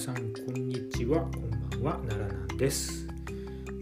[0.00, 0.20] さんこ
[0.52, 1.20] んにちは。
[1.20, 1.26] こ
[1.76, 3.06] んばんは奈良なんです。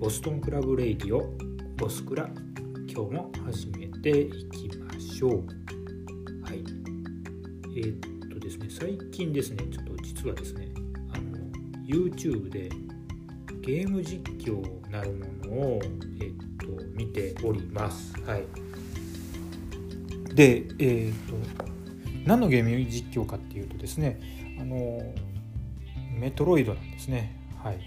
[0.01, 1.33] ボストンクラブレイディオ
[1.77, 2.29] ボスクラ。
[2.93, 5.33] 今日も始めていきましょう。
[6.43, 6.65] はい。
[7.77, 10.69] えー、っとですね最近ですねちょっと実はですね
[11.13, 11.39] あの
[11.87, 12.69] YouTube で
[13.61, 15.81] ゲーム実況なるものを
[16.21, 18.13] えー、っと見ております。
[18.23, 18.45] はい。
[20.35, 21.35] でえー、っと
[22.27, 25.15] 何のゲーム実況かっていうとですねあの
[26.19, 27.37] メトロイドなんですね。
[27.63, 27.79] はい。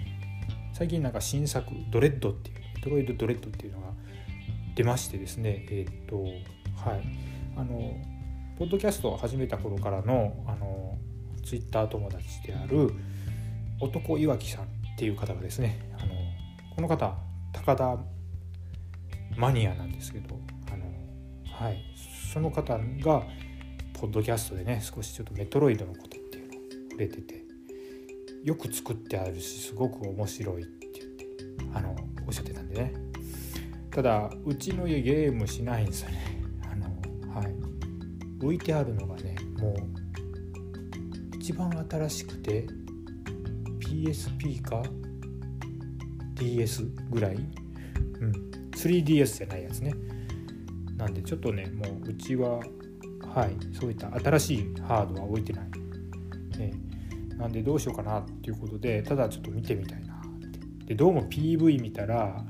[0.73, 3.87] 最近なんか新作ドレッドっていうメトロイドドレッドっていうのが
[4.75, 5.65] 出ましてですね。
[5.69, 7.03] えっ、とはい。
[7.55, 7.95] あの
[8.57, 10.97] ポッドキャストを始めた頃からのあの
[11.43, 12.93] ツイッター友達である
[13.79, 14.67] 男岩木さんっ
[14.97, 16.13] ていう方がですねあの
[16.75, 17.13] この方
[17.51, 17.97] 高田
[19.35, 20.39] マニアなんですけど
[20.71, 20.85] あの
[21.53, 21.83] はい。
[22.31, 23.23] その方が
[23.99, 26.61] ポッドキャストでね少しちょっとメトロイドのことっていうのを
[26.91, 27.50] 触れてて
[28.43, 32.93] よく作ってあるしすごく面白いって言ってあのおっしゃってたんでね。
[33.91, 36.43] ただうちの家ゲームしないんですよね。
[36.71, 36.85] あの
[37.35, 37.55] はい。
[38.39, 42.65] 浮いてあるのがねもう一番新しくて
[43.79, 44.81] PSP か
[46.35, 48.31] DS ぐらい、うん、
[48.71, 49.93] 3DS じゃないやつね。
[50.97, 52.59] なんでちょっとねもううちは
[53.33, 55.70] はいそういった新しいハードは置いてない、
[57.41, 60.19] なんでどうしようかなっていうことでただちょっと見てみたいなっ
[60.79, 60.85] て。
[60.85, 62.43] でどうも PV 見たら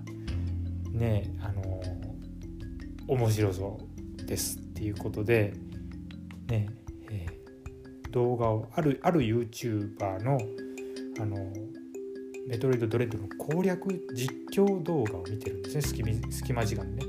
[0.91, 1.81] ねあの
[3.07, 3.79] 面白そ
[4.19, 5.53] うですっていうことで
[6.47, 6.67] ね、
[7.09, 10.37] えー、動画をあるある YouTuber の
[11.19, 11.37] あの
[12.47, 15.81] メトロイドドレッドの攻略実況動画を見てるんですね。
[15.81, 17.03] 隙隙間時間ね。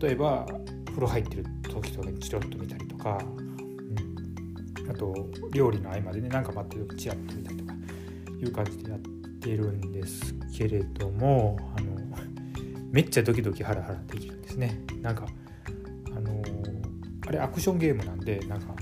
[0.00, 0.46] 例えば
[0.86, 3.18] 風呂入ってる時とかにチロッと見たりとか、
[4.92, 7.72] あと料理の合間でねなんか待ってる時チラッと見たりとか
[8.40, 9.00] いう感じでやっ
[9.40, 12.02] てるんですけれどもあの
[12.92, 14.78] めっちゃドキドキハラハラできるんですね。
[15.00, 15.26] なんか
[16.14, 16.42] あの
[17.26, 18.76] あれアクションゲームなんでなんか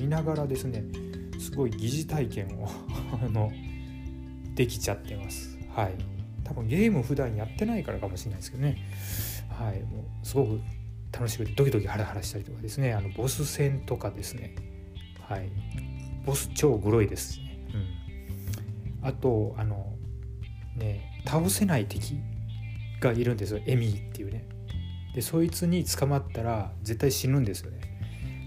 [0.00, 0.82] 見ながらですね
[1.38, 2.68] すごい疑似体験を
[3.22, 3.52] あの
[4.54, 5.58] できちゃってます。
[5.68, 5.94] はい。
[6.42, 8.78] 多分ゲーム普段やってないからかもしれないですけどね。
[9.50, 9.82] はい。
[9.82, 10.60] もうすごく
[11.12, 14.54] 楽しくてドキドキハラハラしたりとかですねあのボス戦とかですね。
[15.28, 15.50] はい。
[16.24, 17.58] ボス超グロいですしね、
[19.02, 19.96] うん、あとあの
[20.76, 22.14] ね倒せない敵
[23.00, 23.60] がいるんですよ。
[23.66, 24.48] エミーっていうね。
[25.14, 27.80] でそいつに捕まったら絶対死ぬんですよね。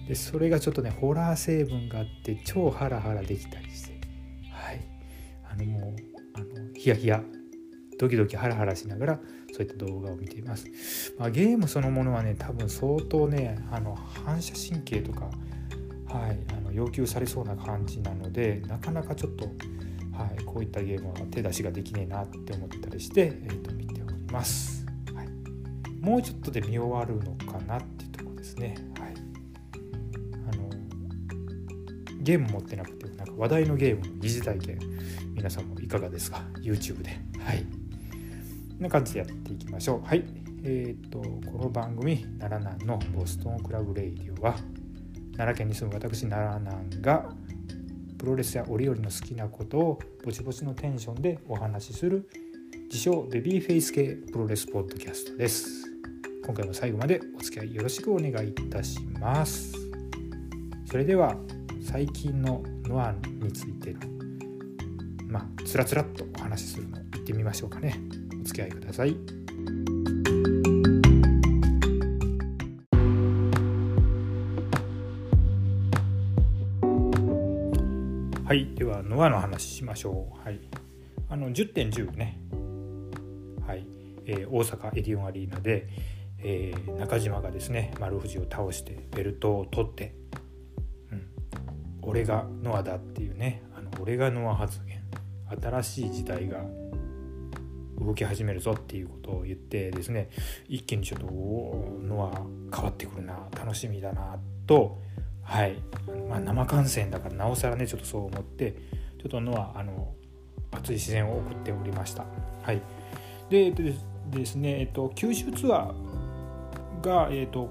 [0.08, 4.00] でそれがちょっとねホラー成分があって超ハラハラできたりして。
[4.52, 4.82] はい。
[5.52, 5.96] あのもう
[6.34, 7.24] あのヒヤヒヤ
[7.98, 9.20] ドキドキハラハラしながら
[9.54, 10.66] そういった動画を見ています。
[11.18, 15.30] まあ、ゲームそのものはね多分相当ねあの反射神経とか、
[16.16, 19.46] はい、あの要求されそうな感じなのでなかなかちょっと、
[20.18, 25.28] はい、こういったゲームは手出しができねえなって思ったりして、えー、と見ております、はい。
[26.00, 28.76] もうちょっとで見終わるのかなっていうとこですね。
[29.00, 29.14] はい、
[30.52, 30.70] あの
[32.22, 34.80] ゲーム持ってなくてなんか話題のゲームの疑似体験
[35.34, 37.20] 皆さんもいかがですか？YouTube で。
[37.40, 37.86] はい
[38.80, 40.08] な感じでやっていきましょう。
[40.08, 40.24] はい。
[40.64, 44.56] えっ、ー、と、この番組、奈良南のボストンクラブレイディオは、
[45.38, 47.30] 奈良県に住む私、奈良南が、
[48.18, 52.28] プロレスや折々の好きなことをぼちぼちのテンションでお話しする
[52.86, 55.86] 自称ベビーフェイス系プロレスポッドキャストです。
[56.46, 59.74] 今回も最後までお付き合いよろしくお願いいたします。
[60.90, 61.36] それでは
[61.84, 64.00] 最近のノアについての
[65.28, 68.00] まあつらつらっとお話しするのを言ってみましょうかね
[68.42, 68.44] お。
[68.44, 69.45] 付き合いください。
[78.56, 80.46] はい、ではノアの話しましょう。
[80.46, 80.62] はい、
[81.28, 82.40] あの10.10ね、
[83.68, 83.86] はい。
[84.26, 85.90] えー、大阪エディオンアリーナで、
[86.40, 90.16] えー、中島がですね丸藤を倒してベルトを取って、
[91.12, 91.28] うん、
[92.02, 95.04] 俺がノアだっていうねあの俺がノア発言。
[95.62, 96.64] 新しい時代が
[98.00, 100.30] 動き始めるぞっていうことを言ってですね
[100.70, 102.32] 一気にちょっとのは
[102.74, 105.02] 変わってくるな楽しみだなと
[105.46, 105.78] はい、
[106.28, 108.74] まあ、生観戦だからなおさらねちょっとそう思って
[109.22, 110.14] ちょっとのはあの
[110.72, 112.26] 熱い自然を送っておりました。
[112.64, 112.82] はい、
[113.50, 117.70] でですね、えっと、九州ツアーが、えっと、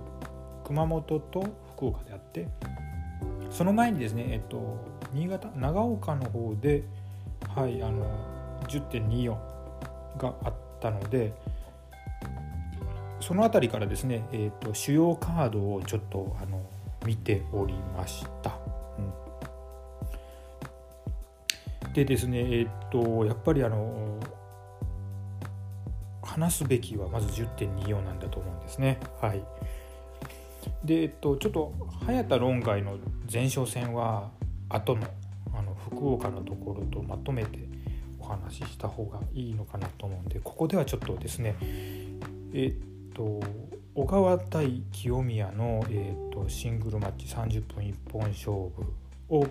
[0.65, 1.44] 熊本と
[1.76, 2.49] 福岡であって
[3.50, 4.79] その前にですね、えっと、
[5.12, 6.85] 新潟長岡の方で、
[7.55, 8.05] はい、あの
[8.69, 9.37] 10.24
[10.17, 11.35] があったので
[13.21, 16.62] その辺りからですね、えーと、主要カードをちょっとあの
[17.04, 18.58] 見ておりました。
[18.98, 19.12] うん
[21.92, 24.18] でですねえっとやっぱりあの
[26.22, 28.98] 話すべきはまず10.24なんだと思うんですね。
[29.20, 29.44] はい、
[30.84, 31.72] で、えっと、ちょっと
[32.06, 32.98] 早田論外の
[33.32, 34.30] 前哨戦は
[34.68, 35.06] 後の
[35.56, 37.68] あの福岡のところとまとめて
[38.18, 41.54] お話しした方がいいのかなと思うんでここではちょっとですね
[42.52, 43.40] えっと
[43.96, 48.73] 小川対清宮の、えっと、シングルマッチ30分一本勝負
[49.29, 49.46] を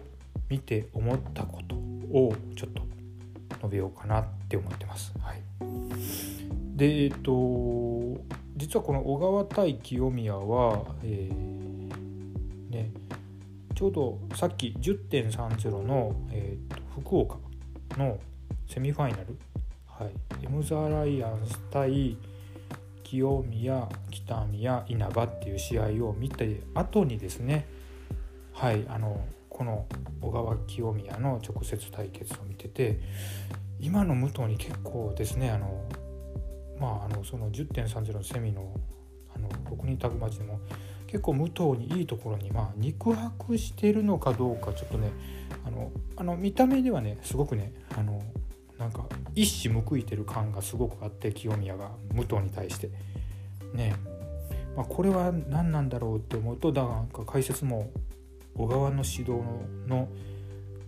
[0.49, 2.81] 見て思ったことをちょっと
[3.61, 5.13] 述べようかなって思ってます。
[5.21, 5.41] はい、
[6.75, 7.31] でえっと
[8.57, 12.91] 実はこの小川対清宮は、えー、ね、
[13.73, 17.37] ちょうどさっき10.30の、えーと、福岡
[17.97, 18.19] の
[18.67, 19.37] セミファイナル、
[19.87, 20.11] はい、
[20.45, 22.17] エムザ・ライアンス対
[23.13, 27.67] 清宮北宮稲葉っていう試合を見て後にですね
[28.53, 29.85] はいあのこの
[30.19, 32.99] 小川清宮の直接対決を見てて
[33.79, 35.85] 今の武藤に結構ですねあの
[36.79, 38.73] まああのその10.30のセミの
[39.35, 40.59] あの6人タグマチでも
[41.05, 45.11] 結構武藤にいいところに、まあ、肉薄してるのかどうかちょっとね
[45.63, 48.23] あのあの見た目ではねすごくねあの
[48.79, 52.89] なんか一矢報いてる感がすごくあって清宮が武藤に対して。
[53.73, 53.95] ね
[54.75, 57.91] まあ、これは何なんだろうって思うとだからなんか解説も
[58.55, 59.43] 小川の指導
[59.87, 60.07] の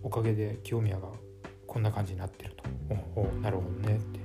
[0.02, 1.08] おかげで清宮が
[1.66, 2.64] こんな感じになってると。
[3.16, 4.20] おおなるほどねって。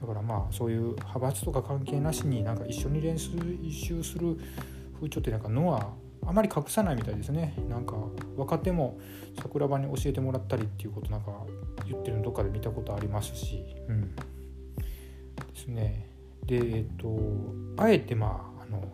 [0.00, 3.30] だからまあそういう派閥とか関係なしになんか一緒に練習
[3.62, 4.36] 一周する
[4.94, 5.92] 風潮ってなんかのは
[6.26, 7.54] あまり隠さないみたいですね。
[7.68, 7.96] なんか
[8.36, 8.98] 若手も
[9.42, 11.32] 桜庭に教えてもらったりっていうことなんか
[11.88, 14.22] 言ってるのどっかで見たことありますし、うん、で
[15.54, 16.08] すね。
[16.46, 17.18] でえっと
[17.76, 18.92] あえてまああの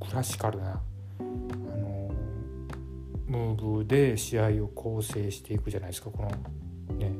[0.00, 0.80] クラシカルな
[1.20, 2.10] あの
[3.26, 6.10] ムーブで試合を構成していくじゃないですか。
[6.10, 6.28] この
[6.96, 7.12] ね。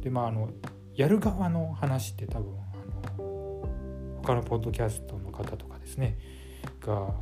[0.00, 0.50] でまああの
[0.94, 3.68] やる側の話って多分あの
[4.22, 6.18] 他のポッドキャストの方とかですね。
[6.80, 7.12] が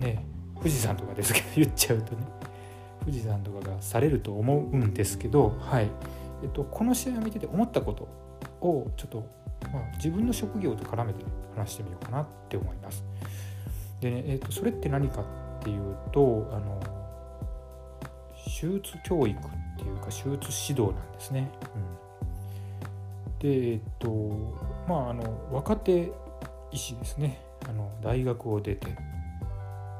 [0.00, 0.24] ね
[0.56, 2.26] 富士山とかですけど言っちゃうとね
[3.00, 5.90] 富士山とかがされると思うんですけど、はい
[6.42, 8.04] えっと、この試合を見てて思ったこと
[8.66, 9.26] をちょっと、
[9.72, 13.04] まあ、自分の職業と絡めてね話してみようかなって思います。
[14.00, 15.22] でね、えっと、それって何か
[15.60, 16.80] っていうとあの
[18.44, 19.42] 手術教育っ
[19.78, 21.50] ていうか手術指導なんですね。
[23.30, 24.08] うん、でえっと
[24.88, 26.10] まああの若手
[26.72, 28.88] 医師ですねあの大学を出て、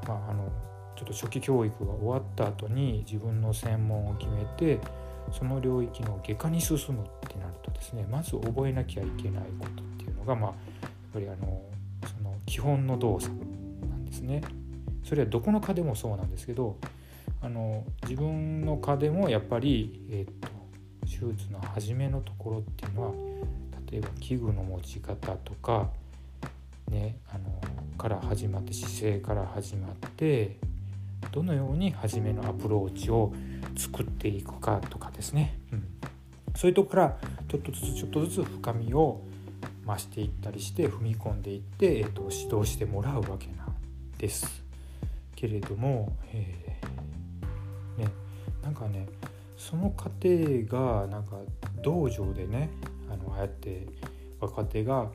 [0.07, 0.51] まあ、あの
[0.95, 4.79] ちょっと初期教育が終わった後に自分の専門を決めて
[5.31, 10.55] その領域の外科に進むってなるとですねまず覚えなきゃいけないことっていうのが、まあ、や
[10.87, 11.61] っぱりあの
[12.17, 14.41] その基本の動作なんですね。
[15.03, 16.77] それはどこの科でもそうなんですけど
[17.41, 20.47] あの自分の科でもやっぱり、えーと、
[21.01, 23.11] 手術の初めのところっていうのは
[23.91, 25.91] 例えば器具の持ち方とか
[26.89, 27.61] ねあの
[28.05, 30.57] から始まって姿勢から始まって
[31.31, 33.33] どのように初めのアプローチを
[33.75, 35.87] 作っていくかとかですね、うん、
[36.55, 37.17] そういうとこから
[37.49, 39.23] ちょっとずつちょっとずつ深みを
[39.87, 43.75] 増していったりして踏み込んでいって、えーと、指導してもらうわけなん
[44.19, 44.63] です。
[45.35, 48.11] けれども、えー、ね
[48.61, 49.07] なんかね
[49.57, 51.37] その過程がなんか
[51.81, 52.69] 道場でね
[53.11, 53.87] あのああやって
[54.39, 55.09] 若手が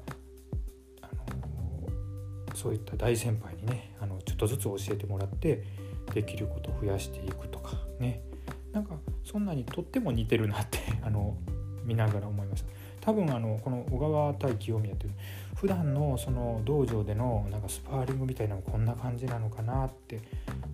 [2.61, 5.64] そういった大先輩にねあのちょっとずつ教えてもらって
[6.12, 8.23] できることを増やしていくとかね
[8.71, 11.38] なんかそんなにとっても似てるなって あの
[11.85, 12.69] 見ながら思いました
[13.00, 15.14] 多分あのこの小川対清宮っていう
[15.55, 20.21] 普段のその道場でのなんかスパーリングみたいなのこんな感じなのかなって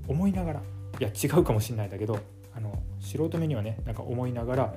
[0.08, 0.62] 思いながら
[0.98, 2.18] いや違うかもしれないんだけど
[2.52, 4.74] あの素人目にはねなんか思いながら、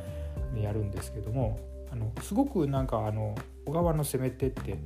[0.54, 1.60] ね、やるんですけども
[1.92, 3.36] あのすごくなんかあの
[3.66, 4.78] 小川の攻め手って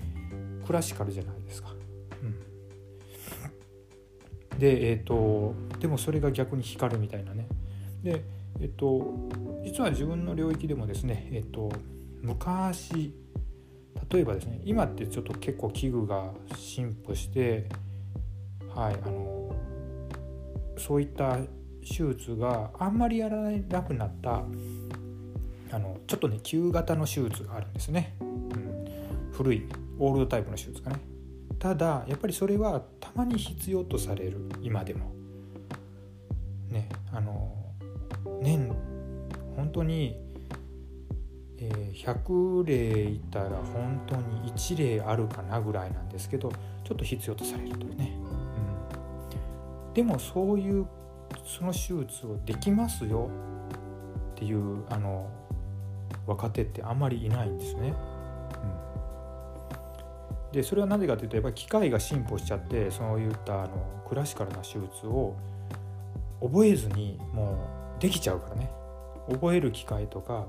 [0.66, 1.83] クラシカルじゃないですか。
[4.60, 7.48] でえっ、ー、とでもそれが逆に光るみたいなね。
[8.04, 8.24] で
[8.60, 9.30] えっ、ー、と
[9.64, 11.72] 実は自分の領域でもですねえっ、ー、と
[12.22, 13.14] 昔
[14.10, 17.68] 例えばですね今ってちょっと結構器具が進歩して
[18.74, 19.56] はいあの
[20.78, 21.38] そういった
[21.82, 24.44] 手術があんまりやらなくなった
[25.72, 29.68] あのちょっとね旧型の手術があるんですね、うん、古い
[30.00, 31.13] オールドタイプの手術がね。
[31.64, 34.50] ただやっぱりそれはたまに必要とされる。
[34.62, 35.14] 今でも。
[36.68, 37.56] ねあの
[38.42, 38.70] 年
[39.56, 40.18] 本当に、
[41.58, 46.52] えー、100例いたら本当に1例あるかなぐらいなんですけど
[46.84, 48.18] ちょっと必要とされるというね、
[49.88, 50.86] うん、でもそういう
[51.46, 53.30] その手術をできますよ
[54.34, 55.30] っていうあの
[56.28, 57.94] 若手ってあんまりいないんですね。
[60.54, 65.36] でそれはなぜかというとやっぱり機械が進歩しちゃってそういったあのクラシカルな手術を
[66.40, 67.58] 覚えずにも
[67.98, 68.70] うできちゃうからね
[69.32, 70.46] 覚える機会とか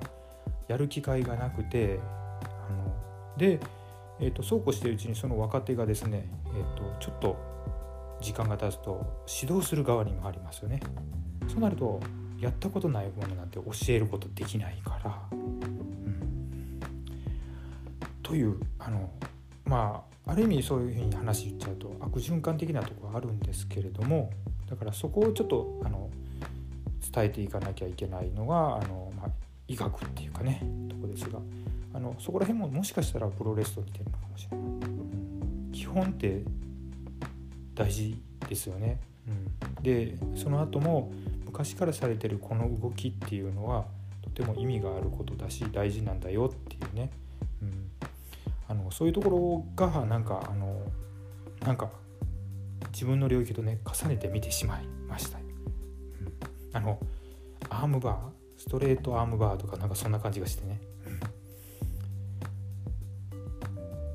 [0.69, 2.01] やる機会がなくて
[2.43, 2.95] あの
[3.39, 3.59] で、
[4.21, 7.39] えーと、そうこうしてるうちにその若手がですね、えーと、ちょっと
[8.21, 10.81] 時間が経つと指導する側にもありますよね。
[11.49, 12.01] そうなると
[12.39, 15.19] やったことないものなんて教えることできないから。
[15.33, 16.81] うん、
[18.23, 19.11] というあの
[19.65, 24.31] まあある意味そういうふうに話言っちゃうと悪循環的なところはあるんですけれども
[24.69, 26.11] だからそこをちょっとあの
[27.13, 29.31] 伝えていかなきゃいけないのがあの、まあ、
[29.69, 31.39] 医学っていうかねとこですが
[31.93, 36.43] あのそこら辺ももしかしたらプロレスと似てるのかもしれない、基本って
[37.75, 41.13] 大事ですよね、うん、でその後も
[41.45, 43.85] 昔からされてるこの動きっていうのは
[44.23, 47.11] とても意味があることだし大事なんだよっていうね、
[48.97, 50.81] そういうところがなんかあの
[51.67, 51.91] なんか
[52.93, 55.45] 自分の領域とね重ねて見てしまいました、うん、
[56.73, 57.01] あの
[57.69, 58.17] アームバー
[58.57, 60.81] ストレートアームバーとかなんかそんな感じがしてね、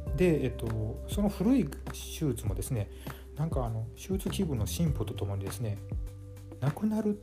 [0.08, 2.90] うん、で、えっと、その古い手術もですね
[3.36, 5.78] なんかあの手術器具の進歩とともにですね
[6.62, 7.22] なくなる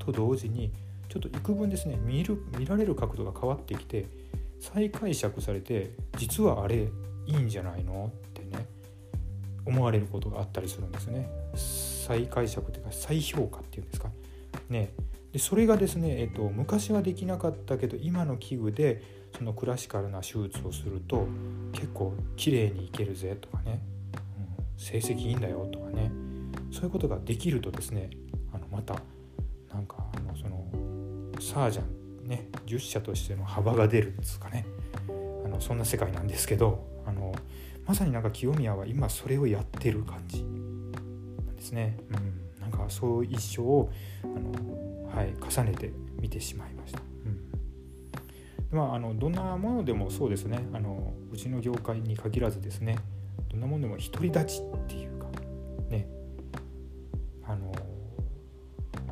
[0.00, 0.72] と同時に
[1.08, 4.06] ちょっと幾分ですね見る見られる角度が変わってきて
[4.60, 6.88] 再解釈されて実はあれ
[7.26, 8.12] いいんじゃないの？
[8.28, 8.66] ってね
[9.64, 11.28] 思われることがあったりするんですね。
[11.54, 14.10] 再解釈というか再評価っていうんですか？
[14.68, 14.92] ね。
[15.32, 19.02] でそれがですね、えっと、昔はできなかったけど今の器具で
[19.36, 21.26] そのクラシカルな手術をすると
[21.72, 23.82] 結構綺麗にいけるぜとかね、
[24.14, 26.10] うん、成績いいんだよとかね。
[26.72, 28.10] そういうことができるとですね
[28.52, 28.94] あのまた
[29.72, 30.64] なんかあのその
[31.40, 34.66] サージャンね10社としての幅が出るんですかね。
[35.44, 37.34] あのそんな世界なんですけどあの
[37.86, 40.42] まさになんか清宮は今それをやってる感じ。
[40.42, 41.96] なんですね。
[42.10, 43.90] うん、なんかそう一生を
[44.24, 47.00] あの、はい、重ねて見てしまいました。
[47.00, 50.66] うん、まああのどんなものでもそうですね。
[50.72, 52.98] あのうちの業界に限らずですね。
[53.48, 55.26] どんなものでも独り立ちっていうか
[55.88, 56.08] ね。
[57.44, 57.72] あの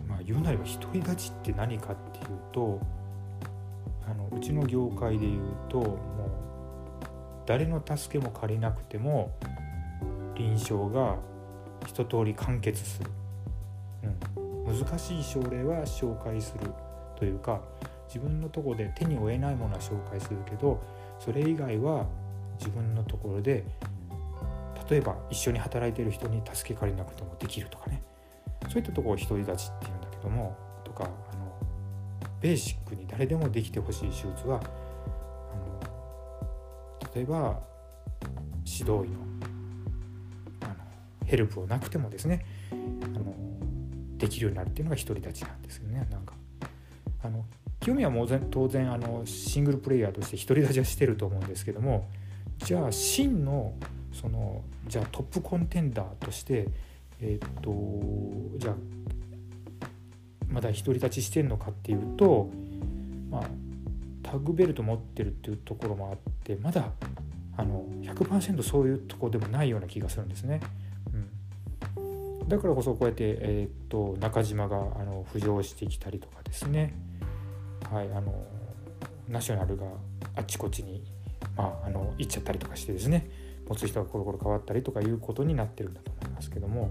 [0.09, 2.81] まあ言うなれば独り立ちって何かっていうと
[4.09, 5.99] あのうちの業界で言うともう
[7.47, 9.33] 誰の助けも借りなくても
[10.35, 11.17] 臨床が
[11.87, 13.11] 一通り完結する、
[14.37, 16.71] うん、難しい症例は紹介する
[17.17, 17.61] というか
[18.09, 20.83] 自分のとこで手に負えないものは紹介するけど
[21.19, 22.07] それ以外は
[22.59, 23.65] 自分のところで
[24.89, 28.03] 例えば一緒に働いてる人に助け借りなくてもできるとかね。
[28.69, 31.09] そういったとこを独り立ちっていうんだけどもとか
[32.45, 34.61] ベーシックに誰でもできてほしい手術は
[37.15, 37.59] 例えば
[38.67, 39.03] 指導医の
[40.61, 40.75] あの
[41.25, 42.75] ヘルプをなくてもですねあ
[43.19, 43.35] の
[44.19, 46.07] できるようになるっていうのが独り立ちなんですよね。
[46.11, 46.35] なんか
[47.23, 47.47] あの
[47.81, 52.11] 清宮も当然あのシングルプレイヤーとして独り立ちはしてると思うんですけども
[52.59, 53.73] じゃあ真の
[54.13, 56.69] そのじゃあトップコンテンダーとして
[57.23, 57.73] えっ、と
[58.59, 58.75] じゃあ
[60.55, 62.49] まだ独り立ちしてるのかっていうと
[63.29, 63.43] まあ
[64.23, 66.93] タグベルト持ってるっていうところもあってまだ
[67.57, 70.61] あの100%そういうとこでもないような気がするんですね。
[71.97, 76.95] うん、だからこそこうやって、えー、っと中島があの浮上してきたりとかですね、
[77.93, 78.45] はい、あの
[79.29, 79.87] ナショナルが
[80.37, 81.05] あっちこっちに、
[81.57, 83.29] まあ、あの行っちゃったりとかしてですね。
[83.69, 86.91] 持つ人がコロコロ変わったりとかいうことになってるんだと思いますけども、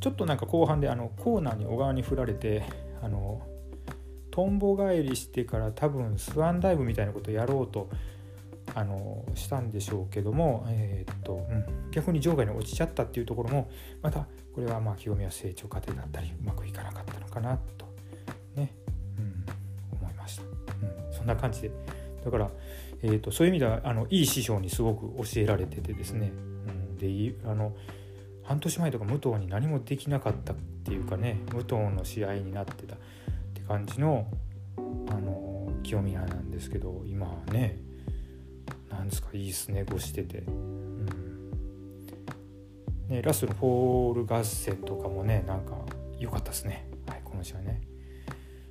[0.00, 2.64] ちょっとなんか後半であのコーナーに小川に振られて
[3.02, 3.42] あの
[4.30, 7.88] トンボ返りしてから多分スワンダイブみたいなことをやろうと
[8.74, 17.86] あのしたんでしょうけども、えー、っとうん、逆に場外に落ちちゃったっていうところもまたこれはまあ清宮成長過程だったりうまくいかなかったのかなと
[18.54, 18.72] ね、
[19.18, 19.44] うん、
[20.00, 21.70] 思いました、うん、そんな感じで。
[22.24, 22.50] だから、
[23.02, 26.32] えー、っとそういう意味ではあのいい師匠にすごく教えられててですね、
[26.68, 27.74] うん、であの
[28.50, 32.98] 半年前とか武藤に何もできなかったっていうかね武藤の試合になってたっ
[33.54, 34.26] て感じの
[34.76, 37.78] あの清宮なんですけど今はね
[38.90, 41.06] なんですかいいっすねごしてて、うん。
[43.06, 45.76] ね、ラストのフォール合戦とかもねなんか
[46.18, 47.80] 良かったですね、はい、この試合ね。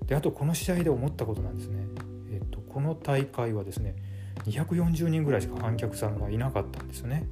[0.05, 1.85] であとこの試合で思ったことなんですね。
[2.33, 3.95] えっとこの大会はですね
[4.43, 7.25] 240人ぐらいしか観客さんがいなかったんですよね。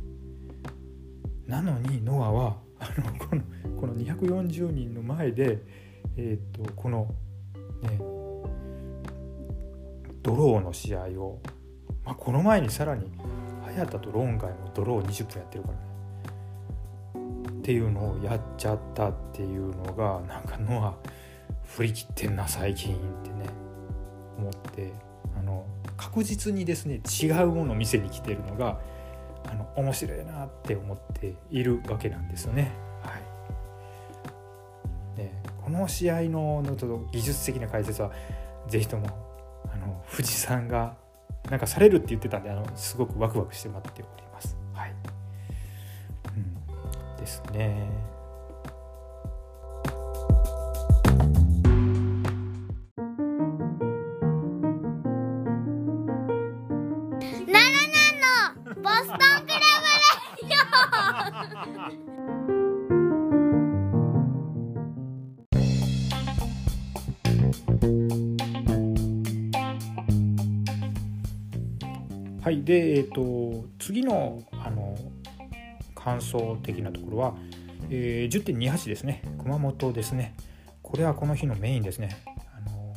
[1.47, 3.41] なのにノアはあのこの
[3.79, 5.59] この240人の前で
[6.17, 7.13] えーと、この
[7.83, 7.99] ね、
[10.23, 11.39] ドローの試合を、
[12.03, 13.11] まあ、この前にさらに
[13.65, 15.81] 早田とロンガイもドロー20分やってるからね。
[17.59, 20.95] っていうのをやっちゃったっていうのがなんかノア
[21.65, 23.45] 振り切ってんな最近ってね
[24.37, 24.93] 思って
[25.37, 25.65] あの
[25.97, 28.79] 確実にですね違うものを見せに来てるのが
[29.77, 32.72] 面白いなって思っているわけなんですよね。
[33.03, 33.22] はい
[35.22, 35.31] ね、
[35.63, 36.75] この試合のの
[37.12, 38.12] 技術的な解説は
[38.67, 39.07] 是非とも
[39.72, 40.96] あの富士山が
[41.50, 44.57] なんかされるって言ってたんであのすごくワクワクして待っております。
[44.74, 44.93] はい、
[46.36, 47.88] うん、ですね。
[72.47, 74.97] はいでえっ、ー、と次のあの
[75.93, 77.35] 感想的なところは、
[77.89, 79.21] えー、10.28ですね。
[79.37, 80.33] 熊本ですね。
[80.81, 82.23] これはこの日のメインですね。
[82.55, 82.95] あの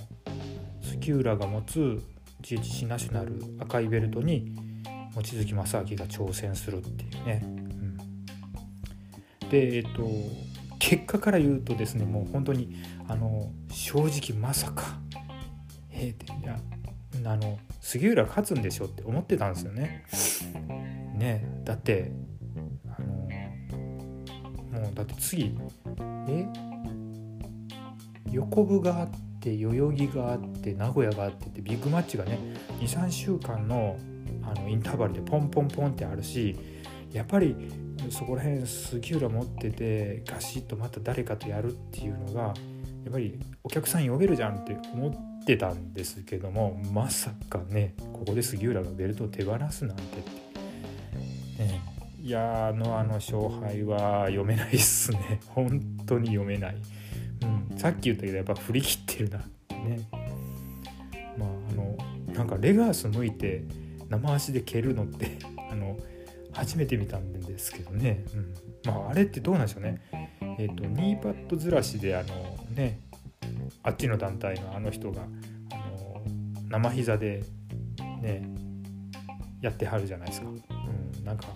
[0.80, 2.00] スキューラが持つ
[2.42, 4.54] GHC ナショナル赤いベルトに
[5.16, 7.47] 望月正明が挑戦するっていうね、う
[9.47, 10.09] ん、でえっ、ー、と
[10.78, 12.76] 結果から言うとですねもう本当に
[13.09, 13.99] あの正
[14.33, 15.00] 直まさか
[15.90, 16.57] えー、いや
[17.25, 20.05] あの杉浦勝つんでしょって思ってたんですよね。
[21.15, 22.11] ねだって
[22.87, 23.09] あの
[24.81, 25.57] もうだって次
[26.29, 26.47] え？
[28.33, 29.09] 横部があっ
[29.41, 32.39] て代々木があって名古屋があってってビッグマッチがね
[32.81, 33.97] 23週間の
[34.43, 36.57] あのインターバルでポンポンポンってあるし
[37.12, 37.54] やっぱり
[38.11, 45.29] そこら辺杉浦持っててガシッとまた誰かとやるっていうのがやっぱりお客さん呼べるじゃんって思って。
[45.50, 50.06] てたんですけどもまさかねここで杉浦がベルトを手放すなんてっ
[51.56, 51.80] て、ね、
[52.21, 55.41] いやあのあの勝敗は読めないっすね。
[55.50, 56.76] 本当に読めない、
[57.71, 59.39] うん、さっき言ったけどやっぱ振り切ってるな。
[59.39, 60.08] ってね。
[61.36, 61.97] まああの
[62.32, 63.65] なんかレガース向いて
[64.08, 65.39] 生足で蹴るのって
[65.71, 65.99] あの
[66.52, 70.00] 初めて見たんですけどね、うん、まああれってどうなんでしょうね。
[70.58, 73.00] えっ、ー、とニーパッドずらしであのね
[73.82, 75.23] あっちの団体のあの人が
[75.73, 76.23] あの
[76.69, 77.43] 生膝で
[78.21, 78.49] ね
[79.60, 80.52] やってはるじゃないですか、う
[81.21, 81.47] ん、なんか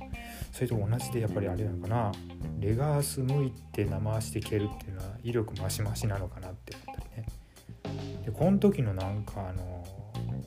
[0.53, 2.13] それと同じでやっぱりあれなのかな。
[2.61, 7.27] レガース向いて生足で蹴るっていうのは威力増し増しなのかなって思ったりね。
[8.25, 9.85] でこの時のなんかあの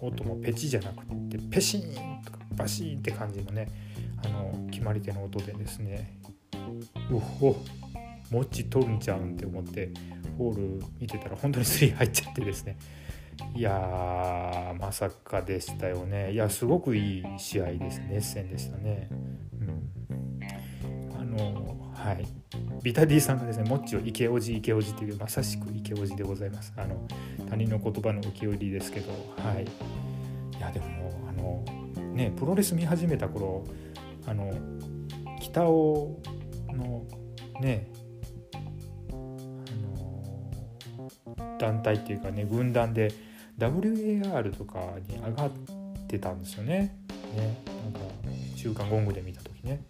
[0.01, 3.67] 音もペチじゃなくてペシーンとかバシーンって感じのね
[4.25, 6.19] あの決まり手の音でですね
[7.11, 7.55] うほ
[8.31, 9.91] もっち取るんちゃうんって思って
[10.37, 12.77] ホール見てたら本当にスリー入っちゃってですね。
[13.55, 16.33] いやーまさかでしたよね。
[16.33, 19.09] いやすごくいい試合ですね熱戦でしたね。
[19.59, 19.91] うん。
[21.19, 22.25] あのはい。
[22.83, 26.73] ビタディさんがですねもっちを池おじ池おじっていうまさしく池おじでございます。
[26.77, 27.07] あの
[27.49, 29.65] 他人の言葉の受け売りですけどはい。
[30.57, 30.85] いやでも
[31.29, 31.63] あの
[32.13, 33.63] ねプロレス見始めた頃
[34.25, 34.51] あの
[35.39, 36.19] 北尾
[36.73, 37.03] の
[37.61, 37.91] ね
[41.59, 43.11] 団体っていうかね軍団で
[43.57, 45.51] WAR とかに上がっ
[46.07, 46.95] てたんですよね。
[47.35, 47.99] ねなんか
[48.55, 49.81] 週刊ゴングで見た時ね、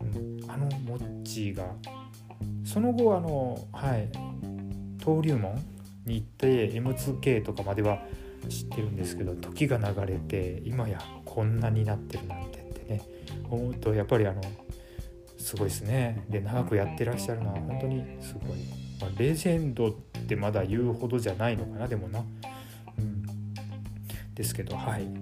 [0.00, 0.04] う
[0.46, 1.64] ん、あのモッチーが
[2.64, 4.08] その後あのはい
[5.00, 5.54] 登竜門
[6.06, 7.98] に行って M2K とかまでは
[8.48, 13.18] 知ってるんですけど時が流れて今やこんなになってるなんてってね。
[13.50, 14.42] 思うとやっぱりあの
[15.38, 16.24] すごいですね。
[16.28, 18.58] で長くやってらっしゃるのは本当にすごい、
[19.00, 19.92] まあ、レジェンドっ
[20.26, 22.24] てまだ言うほどじゃないのかなでもな、
[22.98, 23.24] うん、
[24.34, 25.02] ですけどはい。
[25.02, 25.16] あの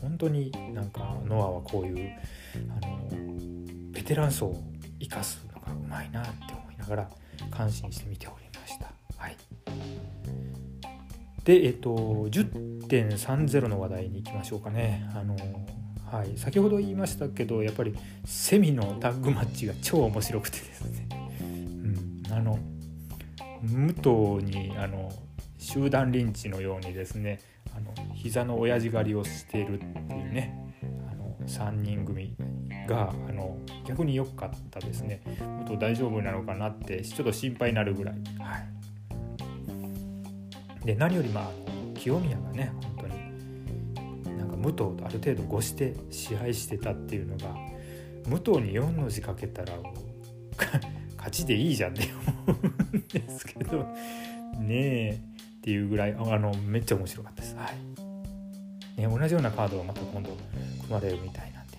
[0.00, 2.12] 本当になんかノアはこういう
[2.80, 3.08] あの
[3.92, 4.62] ベテラン層を
[5.00, 7.10] 生かすのがうまいなって思いながら
[7.50, 8.92] 感心して見ておりました。
[9.16, 9.36] はい、
[11.44, 11.94] で、えっと、
[12.30, 15.08] 10.30の話題に行きましょうかね。
[15.14, 15.36] あの
[16.12, 17.94] はい、先ほど言いましたけどやっぱり
[18.26, 21.21] セミのタッグマッチが超面白くてですね、うん、
[22.32, 22.58] あの
[23.62, 25.12] 武藤にあの
[25.58, 27.40] 集団リンチのようにですね
[27.76, 30.74] あの膝の親父狩りをしているっていうね
[31.10, 32.34] あの3人組
[32.88, 35.20] があの逆に良かったですね
[35.60, 38.14] 武藤大丈夫なのかなってちょっと心配になるぐらい。
[38.38, 38.58] は
[40.82, 41.50] い、で何よりまあ
[41.94, 47.54] 清宮がね本当になんか武藤とある程度越して支配してたっていうのが
[48.26, 49.74] 武藤に4の字かけたら
[51.22, 52.02] 勝ちでいいじゃんって
[52.46, 52.56] 思
[52.92, 53.78] うんですけど
[54.58, 55.20] ねえ
[55.58, 57.54] っていうぐらいあのめっちゃ面白かったです。
[57.54, 59.00] はい。
[59.00, 61.78] ね、同じようなカードがまた今度組まれるみたいなんで、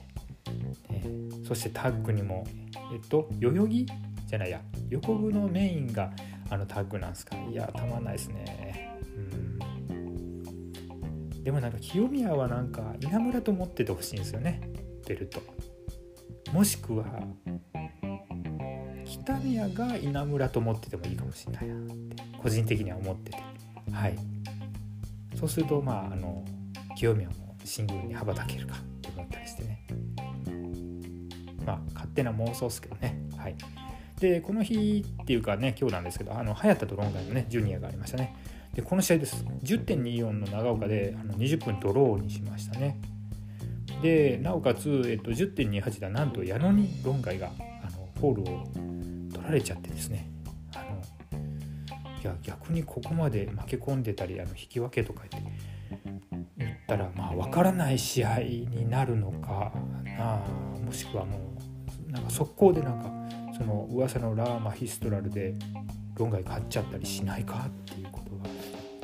[0.89, 1.03] ね、
[1.45, 2.47] そしてタッグにも
[2.93, 3.85] えっと代々木
[4.25, 6.11] じゃないや横部のメインが
[6.49, 7.35] あのタッグなんですか。
[7.51, 8.97] いやたまんないですね。
[9.89, 11.43] うん。
[11.43, 14.61] でもなんか清宮はなんか稲村と思っててほしいんですよね。
[15.05, 15.41] ベルト。
[16.53, 17.05] もしくは
[19.23, 23.37] 北宮が稲村と思っててもいいかもしれないなって個人的には思ってて。
[23.91, 24.17] はい。
[25.39, 26.43] そうするとまああの
[26.97, 29.85] 清宮もシングルに羽ばたけるかって思ったりしてね。
[31.65, 33.17] まあ勝手な妄想ですけどね。
[33.37, 33.55] はい。
[34.19, 38.35] でこの日っていうかね今日なんですけどあの早田とロンガイのねジュニアがありましたね。
[38.73, 39.45] でこの試合です。
[39.63, 42.99] 10.24の長岡であの20分ドローにしましたね。
[44.01, 49.02] でなおかつ、えっと、10.28ではなんと矢野に論外があのフォールを
[49.43, 50.29] 取られちゃってですね。
[50.75, 51.01] あの
[52.21, 55.51] いや逆にここまで負け込んでたりあの引き分けとか言って
[56.57, 59.73] 言ったらまあ分からない試合になるのか
[60.17, 60.41] な。
[60.85, 61.37] もしくはも
[62.07, 63.11] うなんか速攻でなんか
[63.57, 65.53] その噂のラーマヒストラルで
[66.15, 68.45] 論外買っちゃったりしないかっていうことが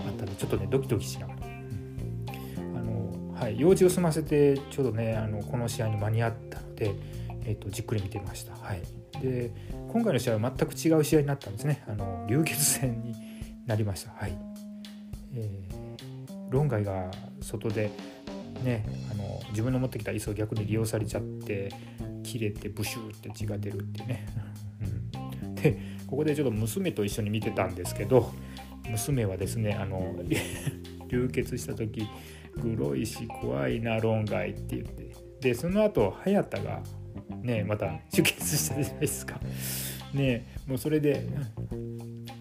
[0.08, 6.94] あったのでちょっとねドキドキしながら、あのはい、用事を済ませてちょうどねあのこの試合に間に合ったので、
[7.50, 8.54] えーと、じっくり見てました。
[8.54, 8.84] はい、
[9.22, 9.52] で
[9.92, 11.84] 今回の試合は全く違う試合になったんですね。
[11.88, 13.16] あの流血戦に
[13.66, 14.12] なりました。
[14.12, 14.38] はい。
[15.34, 17.10] えー、論外が
[17.42, 17.90] 外で
[18.64, 21.74] ね、あの自分の持ってきた椅子を逆に利用されちゃって
[22.22, 24.28] 切れてブシューって血が出るっていうね、
[25.42, 28.32] うん、でここでちょっと娘と一緒に見てたんですけど
[28.88, 30.16] 娘はですねあの
[31.10, 32.08] 流血した時
[32.62, 35.30] グロいし怖いな論外って言って。
[35.42, 36.84] でその後早田が
[37.30, 39.40] ねまた出血したじゃないですか
[40.14, 41.28] ねもうそれで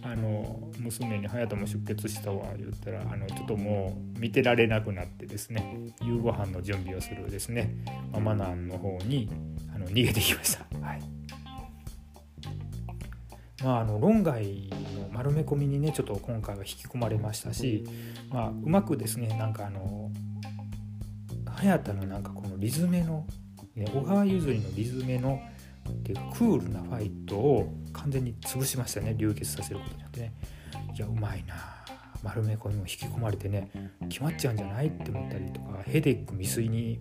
[0.03, 7.75] あの娘に「隼人も出血したわ」言ったらあのちょっともう見てられなくなってですね夕ご飯の準備をするですね
[8.13, 9.29] ママナンの方に
[9.75, 10.65] あの逃げてきました。
[10.81, 11.19] はい
[13.63, 14.45] まあ、あの論外
[14.97, 17.85] の丸め込みにねちょっと今回は引き込まれましたし、
[18.31, 20.13] まあ、うまくですねなんかあの
[21.47, 23.27] 早田のなんかこのリズメの、
[23.87, 25.41] 小川譲りのリズメの
[26.35, 29.15] クールなファイトを完全に潰しましたね。
[29.17, 30.35] 流血させることによってね。
[30.97, 31.55] いやうまいな。
[32.23, 33.71] 丸め込みも引き込まれてね。
[34.09, 37.01] 決まっちゃうんじゃないって思ったりとかヘデック未遂に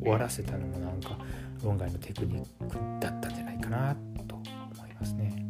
[0.00, 1.18] 終わらせたのもなんか
[1.62, 3.94] 論外のテクニックだったんじゃないかな
[4.26, 4.44] と思
[4.86, 5.44] いますね。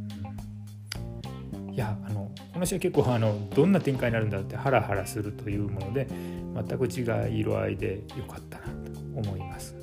[1.68, 6.08] うん、いやあのこの試合結構あのどんな展開になるんだってハラハラするというもので
[6.54, 8.72] 全く違い色合いで良かったなと
[9.14, 9.77] 思います。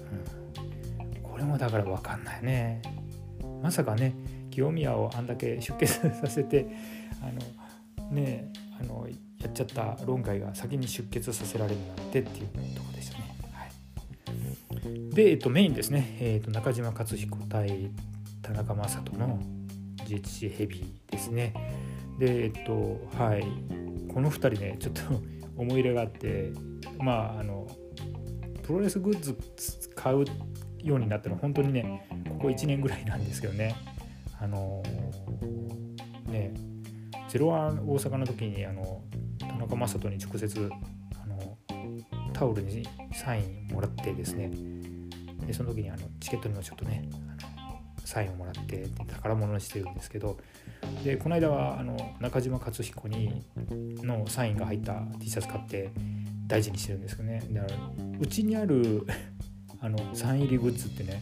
[1.55, 2.81] もだから分かんないね
[3.63, 4.13] まさかね
[4.51, 6.67] 清宮をあんだけ出血させて
[7.21, 7.25] あ
[8.05, 9.07] のねあの
[9.39, 13.35] やっちゃった論外が先に出血させられるなんてっていうとこでしたね。
[13.53, 13.65] は
[14.89, 17.91] い、で、えっと、メインですね、えっと、中島克彦対
[18.41, 19.39] 田中将人の
[20.05, 21.53] GHC ヘビーですね。
[22.19, 23.43] でえっとはい
[24.13, 25.01] この2人ねちょっと
[25.57, 26.51] 思い入れがあって
[26.97, 27.67] まああの
[28.63, 29.37] プロレスグッズ
[29.95, 30.54] 買うって
[30.85, 31.35] ようになったの。
[31.35, 33.75] は本当にねここ1年ぐらいなんですけどね。
[34.39, 34.83] あの、
[36.27, 36.53] ね
[37.29, 39.01] ゼロワン大阪の時にあの
[39.39, 40.69] 田中将人に直接
[41.21, 41.57] あの
[42.33, 44.51] タオルにサインもらってですね。
[45.45, 50.37] でその時にあのチケットにもちょっとねあのサインをもらって宝物にしてるんですけど。
[51.03, 53.43] でこの間はあの中島克彦に
[54.03, 55.89] のサインが入った T シャツ買って
[56.47, 57.41] 大事にしてるんですけどね。
[57.51, 57.75] だから
[58.19, 59.05] うちにある
[59.85, 61.21] あのサイン入りグッズってね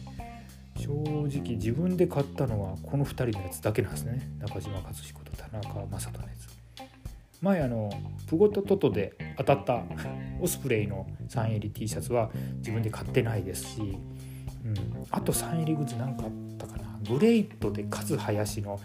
[0.78, 4.26] 正直自分で買ったのはこの2人のやつだけなんですね。
[4.40, 7.42] 中島克彦と田中将人のやつ。
[7.42, 7.90] 前あの
[8.26, 9.82] プゴトトトで当たった
[10.40, 13.80] オスプレイのサイン入り T シャツは自分で買ってないですし、
[14.64, 14.74] うん、
[15.10, 16.98] あとサイン入りグッズ何かあったかな。
[17.08, 18.80] グレイトで勝林の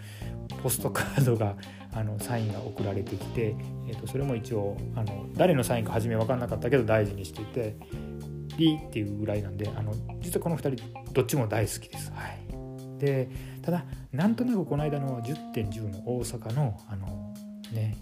[0.62, 1.56] ポストカードが
[1.94, 3.56] あのサインが送られてきて、
[3.88, 7.74] えー、とそれも一応あの誰のサインか初め分かんなかったけど大事にしていて。
[8.60, 12.12] リーっていうぐらいなんであの実はこの2人どっちも大好きです。
[12.12, 13.28] はい、で
[13.62, 17.34] ただなんとなくこの間の10.10の大阪のあの
[17.72, 17.96] ね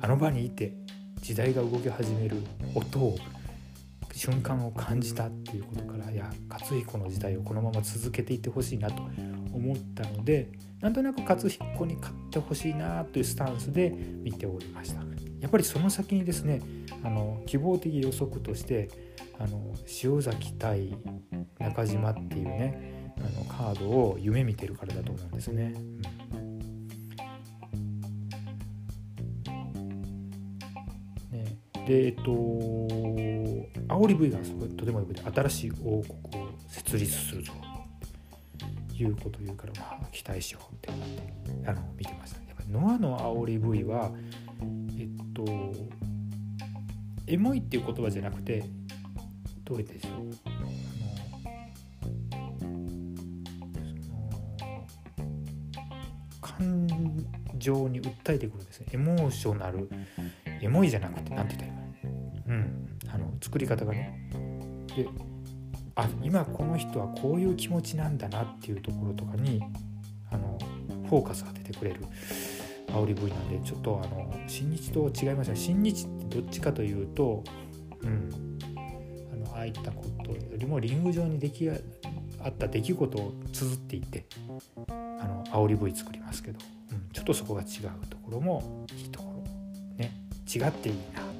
[0.00, 0.74] あの場にいて
[1.20, 2.36] 時代が動き始める
[2.74, 3.16] 音を
[4.12, 9.02] 瞬間を感じたっていうことからいや勝彦の時代をこのまま続けていってほしいなと
[9.52, 15.00] 思ったのでなんとなく勝彦に勝ってほしいなというスタンスで見ておりました
[15.46, 16.60] やっぱりその先にですね
[17.04, 18.88] あの希望的予測として
[19.38, 20.92] あの塩崎対
[21.60, 25.72] 中島っていうねあのカードを夢見てるからだと思うんですね。
[25.76, 25.78] う
[31.36, 31.86] ん。
[31.86, 32.22] でえっと
[33.86, 37.52] 煽り V がすごいとてもよくて新しい王国を設立するぞ
[38.88, 42.40] ということを言うからまあ期待しようって思ってあの見てました。
[42.40, 44.10] やっぱノアの煽り V は
[44.98, 45.44] えっと
[47.26, 48.64] エモいっていう言葉じゃなくて
[49.64, 50.12] どうやってですよ
[56.40, 57.26] 感
[57.58, 58.86] 情に訴えてくるんですね。
[58.92, 59.90] エモーショナル
[60.62, 62.08] エモいじゃなくて何て言ったらいいか
[62.48, 62.98] うん。
[63.12, 64.30] あの作り方がね。
[64.96, 65.08] で
[65.96, 69.62] あ今この人はこういう気持ちなんだなっていうところとかに
[70.30, 70.58] あの
[71.08, 72.00] フォーカス当ててくれる。
[72.88, 75.56] 煽り V なんでちょっとあの新日と違いますね。
[75.56, 77.44] 新日ってどっちかというと
[78.02, 78.58] うん。
[79.32, 81.70] あのああいったことよりもリング上に出来
[82.40, 84.26] あった出来事を綴っていて
[84.88, 84.92] あ
[85.26, 86.58] の煽り V 作りますけど、
[86.92, 89.42] うん、ちょっとそこが違うところもいいところ
[89.96, 90.12] ね。
[90.46, 91.36] 違っていいなと。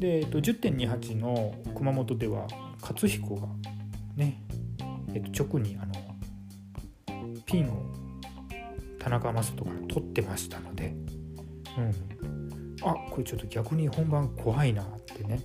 [0.00, 2.48] で、えっと、10.28の熊本では
[2.80, 3.46] 勝彦が
[4.16, 4.42] ね、
[5.14, 5.92] えっと、直にあの
[7.46, 8.01] ピンを
[9.02, 10.94] 田中将人から取ってましたので、
[11.76, 15.40] うん、あこれちょっと逆に本番怖いなってね。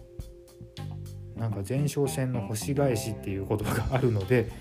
[1.35, 4.51] なんか前哨戦の星返しっていう言葉があるので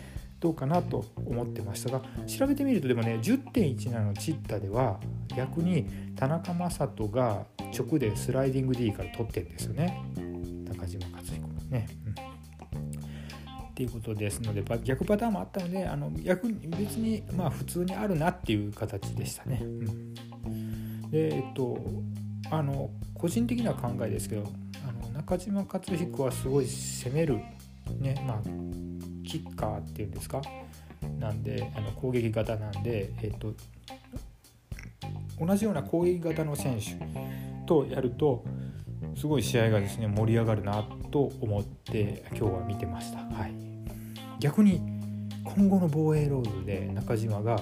[0.41, 5.01] どうかなと思ってましたが調べてみるとでもね10.17のチッタでは
[5.35, 10.03] 逆に田中将人が直でスライディング D から取ってるんですよね。
[10.69, 11.87] 中島克彦がね。
[13.77, 19.61] っていうことですので逆パターンもあったのであの逆に別にまあ普通にあるなっていう形でしたね。
[19.63, 20.15] うん、
[21.11, 21.79] でえっと
[22.51, 24.51] あの個人的な考えですけど
[24.89, 27.39] あの中島克彦はすごい攻める
[28.01, 28.43] ねまあ
[29.29, 30.41] キッカーっていうんですか？
[31.19, 33.53] なんであの攻撃型なんで、えっと、
[35.39, 36.97] 同じような攻撃型の選手
[37.67, 38.43] とやると
[39.17, 43.19] すごい試合がですね盛り上がるなと思って今日は見てました。
[43.19, 43.66] はい、
[44.41, 44.81] 逆に
[45.45, 47.61] 今後の防衛ロードで中島が、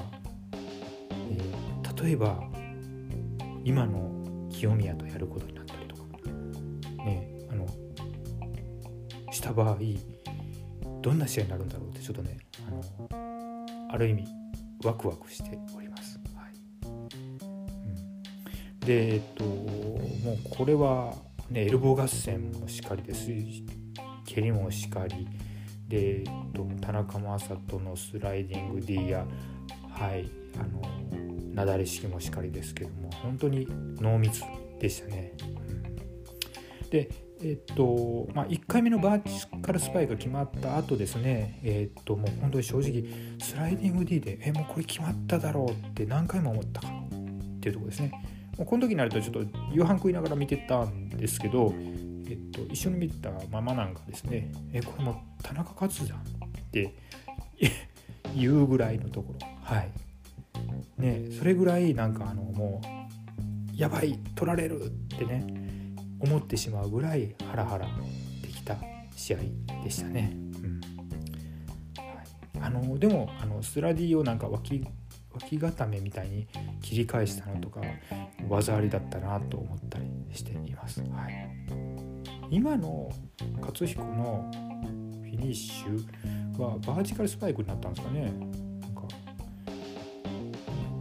[1.31, 2.43] えー、例えば
[3.65, 4.11] 今の
[4.51, 6.03] 清宮とやることになったりとか
[7.05, 7.67] ねあの
[9.31, 9.79] した場合
[11.03, 14.27] どんな試合になるんだろうってちょっとねあのある意味
[14.85, 16.19] ワクワクしております。
[16.35, 16.53] はい
[16.87, 16.89] う
[18.77, 21.15] ん、でえっともうこれは
[21.51, 23.65] ねエルボー合戦もしかりですし
[24.27, 25.29] 蹴りもしかり
[25.89, 29.27] で、えっと、田中将人のスライディング D や
[29.91, 30.83] はいあの
[31.51, 33.67] 雪崩式もしかりですけども本当に
[34.01, 34.43] 濃密
[34.81, 35.33] でしたね。
[36.83, 37.09] うん、で
[37.43, 43.05] えっとまあ、1回目のバーチカルスパイが決まった後ですね、えっともう本当に正直
[43.39, 48.13] スライディング D でえもうこれ決まっただろうって何回も思ったかっていうとこですね。
[48.57, 49.41] もうこの時になるとちょっと
[49.73, 51.75] 夕飯食いながら見てたんですけど、
[52.27, 56.23] えっと、一緒に見てたママなんかですねえこれも田中勝じゃんっ
[56.73, 56.95] て
[58.35, 59.47] 言うぐらいのところ。
[59.63, 59.91] はい。
[60.99, 65.45] ねそれぐらいなんかあのもうやばい取られるってね
[66.21, 67.87] 思ってしまうぐらいハラハラ
[68.43, 68.77] できた
[69.17, 69.39] 試合
[69.83, 70.33] でしたね。
[70.33, 70.81] うん。
[71.97, 74.85] はい、あのでもあのスラディをなんか脇
[75.35, 76.47] 脇固めみたいに
[76.81, 77.81] 切り返したのとか
[78.49, 81.01] 技ありだったなと思ったりしています。
[81.01, 81.51] はい、
[82.55, 83.11] 今の
[83.61, 88.33] 勝彦のフィニッシュはバーチカルスパイクになったんですかね。
[88.81, 89.03] なんか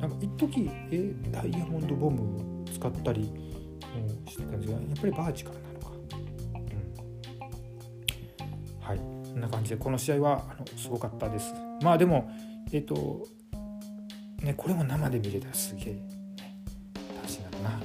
[0.01, 3.37] なんか一時えダイヤモンドボム使ったりも
[4.27, 5.91] してたんですがやっぱりバーチカルなのか。
[8.81, 9.03] うん、はいこ
[9.37, 11.53] んな感じでこの試合はあのすごかったです。
[11.83, 12.31] まあでも
[12.71, 13.27] えっ、ー、と
[14.41, 16.01] ねこれも生で見れたらすげえ、ね、
[17.15, 17.79] 楽しいなな、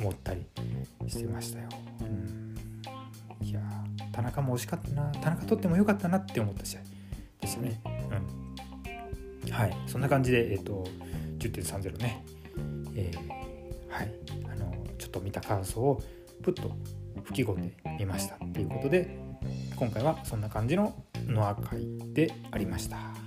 [0.00, 0.46] 思ったり
[1.06, 1.68] してましたよ。
[2.00, 3.60] うん、いや
[4.12, 6.80] 田中も惜しかったな田中取ってもよかったなって思った試合
[7.40, 7.80] でしたね。
[9.44, 10.84] うん、はいそんな感じで、えーと、
[11.38, 12.24] 10.30ね、
[12.94, 14.14] えー、はい
[14.52, 16.02] あのちょっと見た感想を
[16.42, 16.70] プッと
[17.24, 19.18] 吹き込んでみましたっていうことで
[19.76, 20.94] 今回はそんな感じの
[21.26, 21.80] ノア会
[22.12, 23.17] でありました。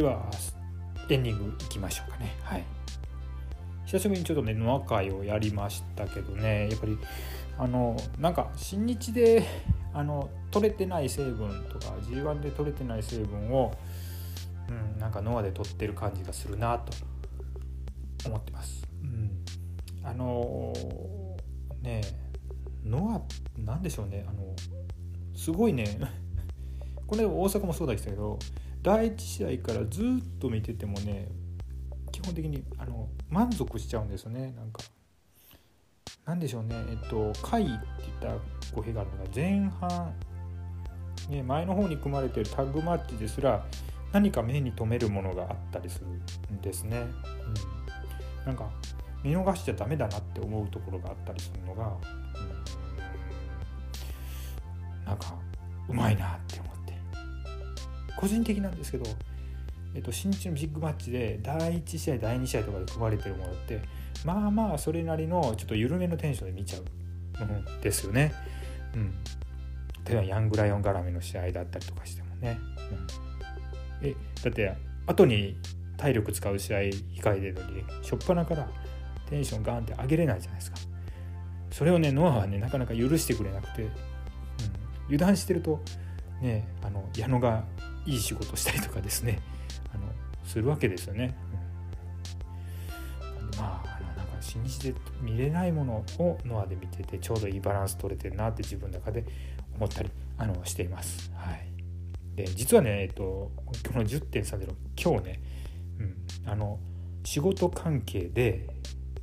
[0.00, 0.30] では
[1.10, 2.34] エンディングいきましょうかね。
[2.42, 2.64] はい。
[3.84, 6.70] 久しぶりにちょっとねノア会をやりましたけどね。
[6.70, 6.96] やっぱり
[7.58, 9.44] あのなんか新日で
[9.92, 13.74] あの取れてない成分とか G1 で取れてない成分を、
[14.70, 16.96] うん、なんかノアで取ってる感じがするなと
[18.26, 18.88] 思ってます。
[19.02, 19.44] うん、
[20.02, 20.72] あの
[21.82, 22.00] ね
[22.86, 24.24] ノアなんでしょうね。
[24.26, 24.56] あの
[25.36, 25.84] すごいね。
[27.06, 28.38] これ大阪もそうでしたけど
[28.82, 30.04] 第1試合からずっ
[30.38, 31.28] と見ててもね
[32.12, 34.52] 基本的にあの満足しちゃうんですよね。
[34.56, 34.82] なんか
[36.26, 36.74] なんでしょうね。
[36.90, 37.70] えっと「回」って
[38.20, 38.36] 言った
[38.74, 40.14] 語弊があるのが前半、
[41.28, 43.64] ね、前の方に組まれてるタッグマッチですら
[44.12, 46.06] 何か目に留めるものがあったりする
[46.54, 46.98] んですね。
[46.98, 47.14] うん、
[48.46, 48.68] なんか
[49.22, 51.90] 見逃しちゃダメだなって思うところがあったりするのが、う
[55.02, 55.34] ん、なんか
[55.88, 56.69] うまいなって思って
[58.16, 59.04] 個人的なんですけど、
[59.94, 63.80] えっと、新日のビッグマッチで第1試合第2試合とかで組まれてるものって
[64.24, 66.84] まあまあそれなりのちょっと緩めのテンションで見ちゃう、
[67.42, 68.32] うん、ですよね。
[68.94, 69.12] うん、
[70.04, 72.58] 例えばヤングライオン絡みの試合だったりとかしてもね。
[74.00, 75.56] うん、えだって後に
[75.96, 76.92] 体力使う試合控
[77.36, 78.68] えてるのに初っ端から
[79.28, 80.78] テンションガンって上げれないじゃないですか。
[81.70, 83.90] それをねノアはねなかなか許してくれなくて、うん、
[85.06, 85.80] 油断してると
[86.40, 87.64] ねあの矢野が
[88.06, 89.40] いい仕事したりとかですね
[89.92, 90.04] あの
[90.44, 91.36] するわけですよね。
[93.20, 99.24] うん、まあなんか新日で見れないものをノアで見ててちょうどいいバランス取れてるなって自分の中で
[99.76, 101.30] 思ったりあのしています。
[101.34, 101.66] はい、
[102.34, 103.52] で実はね、えっと、こ
[103.94, 105.42] の10.30今日ね、
[105.98, 106.78] うん、あの
[107.24, 108.66] 仕事関係で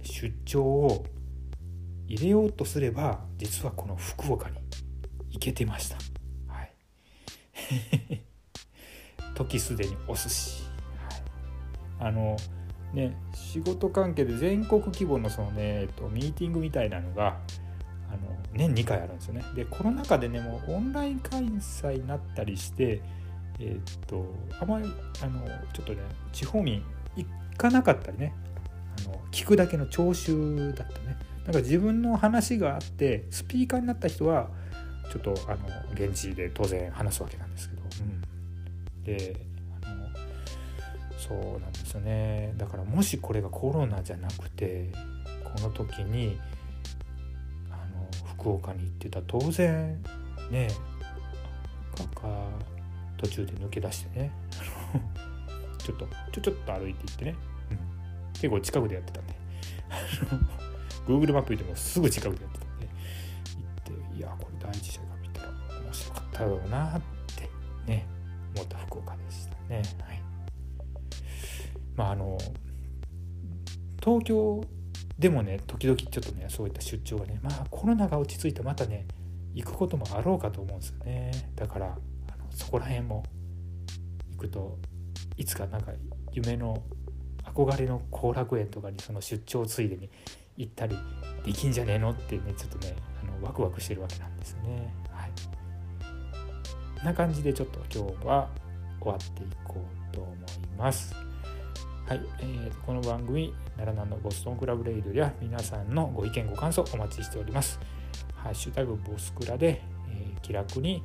[0.01, 1.05] 出張を
[2.07, 4.57] 入れようとすれば実はこの福岡に
[5.31, 5.97] 行けてました。
[6.47, 6.73] はい、
[9.38, 10.63] 時すでにお寿司。
[12.00, 12.38] はい、あの
[12.93, 17.38] ね、仕事関係で全国規模のそのね、えっと、ミーティングみたいなのが
[18.10, 19.43] あの年2回あるんですよね。
[19.56, 23.02] でコロナ禍でねもうオンライン開催になったりして
[23.60, 24.26] えっと
[24.60, 26.00] あまりあのちょっとね
[26.32, 26.82] 地方民
[27.15, 28.34] 行かなかったりね
[29.06, 31.17] あの聞くだけの聴衆だったね。
[31.45, 34.50] なんか自分の話があってスピーカーになった人は
[35.12, 35.58] ちょっとあの
[35.93, 38.23] 現地で当然話すわけなんですけど、うん、
[39.08, 39.36] で
[41.17, 42.54] そうなんですよね。
[42.58, 44.91] だからもしこれがコロナじゃなくて
[45.43, 46.38] この時に
[47.72, 50.02] あの福岡に行ってた当然
[50.52, 50.67] ね
[52.13, 52.28] か
[53.17, 54.32] 途中で抜け出してね
[55.80, 57.36] ちょっとちょちょっと歩いていってね、
[57.72, 57.78] うん、
[58.34, 59.38] 結構近くでやってたんで。
[61.08, 62.88] Google マップ見てもすぐ近くでやってたんで。
[62.88, 65.50] 行っていやこれ第一者が見たら
[65.82, 67.02] 面白かっただろうなっ
[67.36, 67.50] て
[67.86, 68.06] ね
[68.56, 68.87] 思った。
[68.97, 69.81] 福岡でしたね。
[70.05, 70.21] はい。
[71.95, 72.38] まああの
[74.03, 74.63] 東京
[75.17, 79.05] でもね時々ちょっとねそういった出張がねまあコロナが落ち着いてまたね
[79.53, 81.31] 行くこともあろうかと思うんですよね。
[81.55, 81.95] だからあの
[82.51, 83.23] そこら辺も
[84.31, 84.77] 行くと
[85.38, 85.91] いつかなんか
[86.31, 86.83] 夢の
[87.43, 90.10] 憧れの後楽園とかにその出張ついでに
[90.57, 90.95] 行ったり
[91.43, 94.93] できんじゃねえのってねちょっとねあのワクワクしてるわけなんですね。
[95.10, 95.31] はい。
[97.03, 98.49] な感じでちょっと今日は
[99.08, 99.76] 終わっていこ
[100.12, 100.36] うと思い
[100.78, 101.15] ます。
[102.08, 107.80] はい、えー、この番組奈良南のボストンクラブレイドでは皆さんのご意見ご感想お待ちしております。
[108.36, 111.02] ハッシュタグボスクラで、えー、気楽に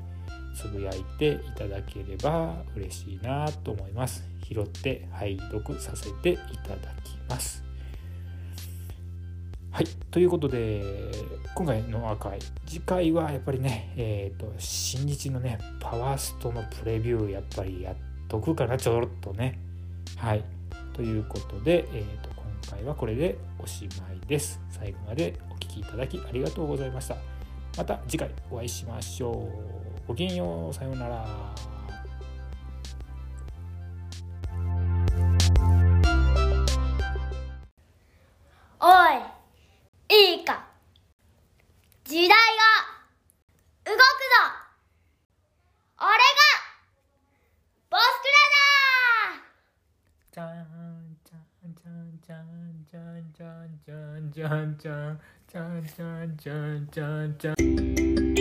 [0.55, 4.25] つぶやいていただければ嬉しいなと思います。
[4.45, 7.62] 拾って拝読させていただきます。
[9.72, 10.82] はい、ということで
[11.54, 17.96] 今回の赤い次回はやっぱりね、えーと、新日のねパワーストのプレビューやっぱりやっ
[18.28, 19.58] とくかなちょろっとね
[20.18, 20.44] はい
[20.92, 24.61] ということで、えーと、今回はこれでおしまいです。
[24.70, 27.16] 最後までお聴きいただきありがとうございました。
[27.78, 29.48] また次回お会いしましょ
[30.04, 30.08] う。
[30.08, 30.74] ごきげんよう。
[30.74, 31.71] さようなら。
[52.90, 54.76] じゃんじゃんじゃん
[57.38, 58.31] じ